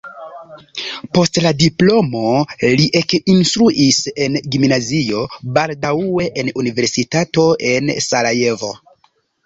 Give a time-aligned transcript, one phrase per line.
[1.17, 2.23] Post la diplomo
[2.81, 8.77] li ekinstruis en gimnazio, baldaŭe en universitato en Sarajevo.